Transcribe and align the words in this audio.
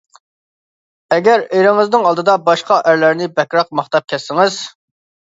ئەگەر 1.17 1.43
ئېرىڭىزنىڭ 1.43 2.09
ئالدىدا 2.13 2.37
باشقا 2.49 2.81
ئەرلەرنى 2.83 3.31
بەكرەك 3.39 3.81
ماختاپ 3.81 4.13
كەتسىڭىز. 4.13 4.63